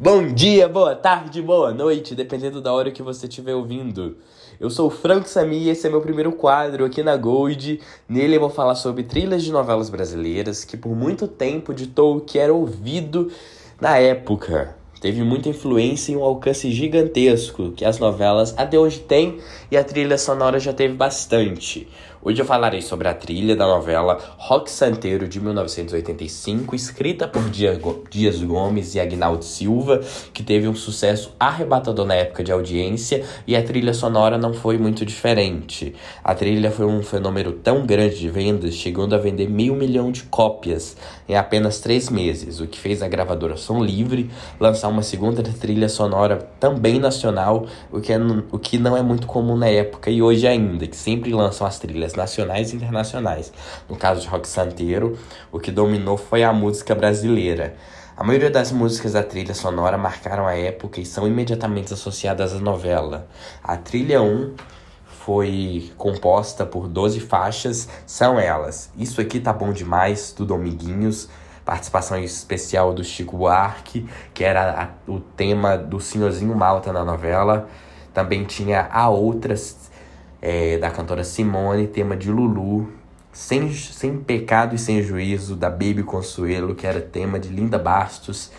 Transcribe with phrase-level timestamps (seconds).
[0.00, 4.16] Bom dia, boa tarde, boa noite, dependendo da hora que você estiver ouvindo.
[4.60, 7.80] Eu sou o Franco Sami e esse é meu primeiro quadro aqui na Gold.
[8.08, 12.20] Nele eu vou falar sobre trilhas de novelas brasileiras que por muito tempo ditou o
[12.20, 13.28] que era ouvido
[13.80, 14.76] na época.
[15.00, 19.82] Teve muita influência e um alcance gigantesco que as novelas até hoje têm e a
[19.82, 21.88] trilha sonora já teve bastante.
[22.20, 28.42] Hoje eu falarei sobre a trilha da novela Rock Santeiro de 1985, escrita por Dias
[28.42, 30.00] Gomes e Agnaldo Silva,
[30.34, 34.76] que teve um sucesso arrebatador na época de audiência, e a trilha sonora não foi
[34.78, 35.94] muito diferente.
[36.24, 40.24] A trilha foi um fenômeno tão grande de vendas, chegando a vender meio milhão de
[40.24, 40.96] cópias
[41.28, 44.28] em apenas três meses, o que fez a gravadora Som Livre
[44.58, 48.18] lançar uma segunda trilha sonora também nacional, o que, é,
[48.50, 51.78] o que não é muito comum na época e hoje ainda, que sempre lançam as
[51.78, 53.50] trilhas nacionais e internacionais.
[53.88, 55.18] No caso de Rock Santeiro,
[55.50, 57.74] o que dominou foi a música brasileira.
[58.14, 62.58] A maioria das músicas da trilha sonora marcaram a época e são imediatamente associadas à
[62.58, 63.28] novela.
[63.62, 64.54] A trilha 1
[65.06, 71.28] foi composta por 12 faixas, são elas Isso Aqui Tá Bom Demais, do Dominguinhos,
[71.64, 77.68] participação especial do Chico Buarque, que era a, o tema do Senhorzinho Malta na novela.
[78.12, 79.87] Também tinha A Outras,
[80.40, 82.88] é, da cantora Simone, tema de Lulu,
[83.32, 88.50] sem, sem Pecado e Sem Juízo, da Baby Consuelo, que era tema de Linda Bastos.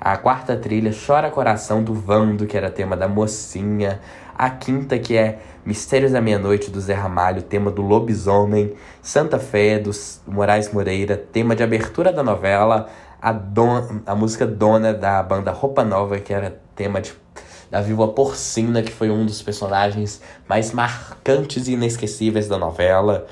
[0.00, 4.00] A quarta trilha, Chora Coração, do Vando, que era tema da Mocinha.
[4.36, 8.74] A quinta, que é Mistérios da Meia-Noite, do Zé Ramalho, tema do Lobisomem.
[9.00, 9.90] Santa Fé, do
[10.26, 12.88] Moraes Moreira, tema de abertura da novela.
[13.20, 17.12] A, don, a música Dona, da banda Roupa Nova, que era tema de
[17.72, 23.26] da viúva porcina, que foi um dos personagens mais marcantes e inesquecíveis da novela.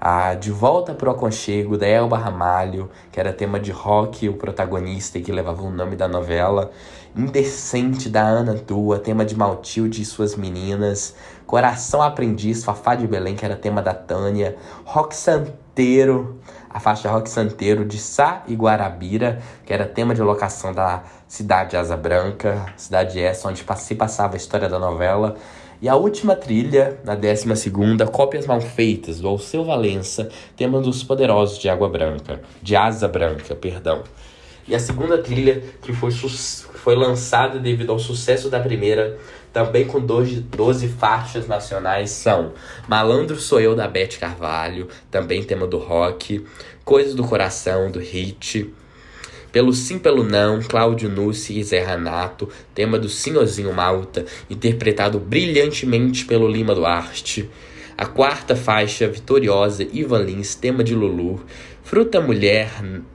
[0.00, 5.18] A De Volta pro Aconchego, da Elba Ramalho, que era tema de rock, o protagonista
[5.18, 6.70] e que levava o nome da novela.
[7.16, 11.14] Indecente, da Ana Tua, tema de Maltilde e suas meninas.
[11.46, 14.56] Coração Aprendiz, Fafá de Belém, que era tema da Tânia.
[14.84, 20.74] Rock Santeiro, a faixa Rock Santeiro de Sá e Guarabira, que era tema de locação
[20.74, 25.36] da Cidade Asa Branca, cidade essa onde se passava a história da novela.
[25.80, 27.70] E a última trilha, na 12
[28.10, 33.54] Cópias Mal Feitas, do Alceu Valença, tema dos Poderosos de Água Branca, de Asa Branca,
[33.54, 34.02] perdão.
[34.66, 39.18] E a segunda trilha, que foi, foi lançada devido ao sucesso da primeira,
[39.52, 42.52] também com 12, 12 faixas nacionais são
[42.88, 46.44] Malandro Sou Eu, da Beth Carvalho, também tema do rock,
[46.84, 48.72] Coisas do Coração, do Hit,
[49.52, 56.24] Pelo Sim Pelo Não, Cláudio Nussi e Zé Renato, tema do Senhorzinho Malta, interpretado brilhantemente
[56.24, 57.48] pelo Lima Duarte,
[57.96, 61.42] a quarta faixa, Vitoriosa, Ivan Lins, tema de Lulu,
[61.82, 62.68] Fruta Mulher,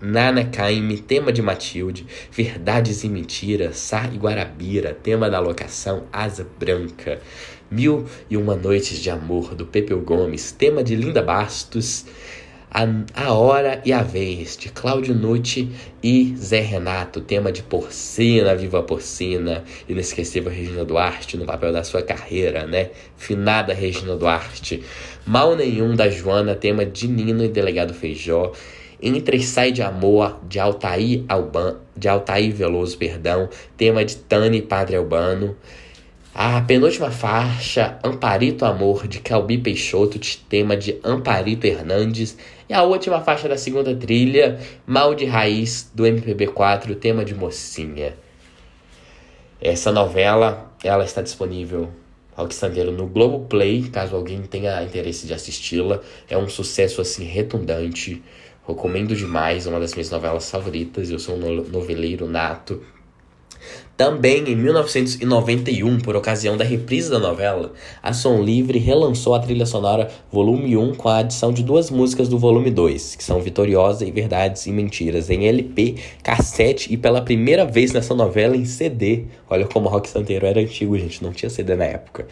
[0.00, 6.46] Nana Caime, tema de Matilde, Verdades e Mentiras, Sá e Guarabira, tema da locação Asa
[6.58, 7.20] Branca,
[7.70, 12.06] Mil e Uma Noites de Amor, do Pepeu Gomes, tema de Linda Bastos,
[12.74, 12.86] a,
[13.26, 15.70] a Hora e a Vez, de Cláudio Nucci
[16.02, 22.00] e Zé Renato, tema de Porcina, Viva Porcina, inesquecível Regina Duarte no papel da sua
[22.00, 22.88] carreira, né?
[23.14, 24.82] Finada Regina Duarte.
[25.26, 28.52] Mal Nenhum da Joana, tema de Nino e Delegado Feijó.
[29.02, 34.62] Entre Sai de Amor, de Altair, Alban, de Altair Veloso, perdão, tema de Tani e
[34.62, 35.56] Padre Albano.
[36.34, 40.18] A penúltima faixa, Amparito Amor, de Calbi Peixoto,
[40.48, 42.38] tema de Amparito Hernandes.
[42.72, 48.14] E a última faixa da segunda trilha, Mal de Raiz, do MPB4, tema de Mocinha.
[49.60, 51.90] Essa novela, ela está disponível
[52.34, 56.00] ao Sangueiro no Globoplay, caso alguém tenha interesse de assisti-la.
[56.30, 58.22] É um sucesso, assim, retundante.
[58.66, 61.10] Recomendo demais, uma das minhas novelas favoritas.
[61.10, 62.82] Eu sou um noveleiro nato
[64.02, 69.64] também em 1991, por ocasião da reprise da novela, a Som Livre relançou a trilha
[69.64, 74.04] sonora volume 1 com a adição de duas músicas do volume 2, que são Vitoriosa
[74.04, 79.26] e Verdades e Mentiras, em LP, cassete e pela primeira vez nessa novela em CD.
[79.48, 82.26] Olha como o Rock Santeiro era antigo, gente, não tinha CD na época.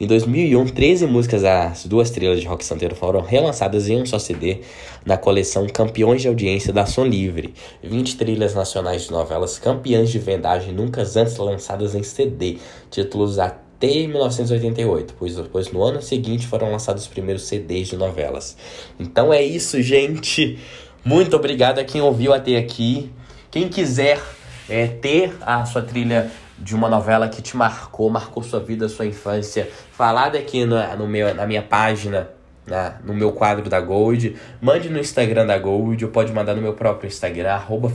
[0.00, 4.18] Em 2001, 13 músicas das duas trilhas de Rock Santeiro foram relançadas em um só
[4.18, 4.60] CD
[5.04, 7.54] na coleção Campeões de Audiência da Som Livre.
[7.82, 12.58] 20 trilhas nacionais de novelas campeãs de vendagem nunca antes lançadas em CD,
[12.90, 18.56] títulos até 1988, pois, pois no ano seguinte foram lançados os primeiros CDs de novelas.
[18.98, 20.58] Então é isso, gente.
[21.04, 23.10] Muito obrigado a quem ouviu até aqui.
[23.50, 24.20] Quem quiser
[24.68, 29.04] é, ter a sua trilha de uma novela que te marcou, marcou sua vida, sua
[29.04, 32.30] infância, falada aqui no, no meu, na minha página
[32.66, 36.62] na, no meu quadro da Gold, mande no Instagram da Gold ou pode mandar no
[36.62, 37.88] meu próprio Instagram, arroba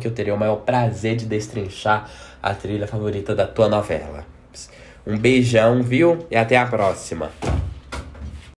[0.00, 2.08] que eu teria o maior prazer de destrinchar
[2.42, 4.24] a trilha favorita da tua novela.
[5.06, 6.26] Um beijão, viu?
[6.30, 7.30] E até a próxima.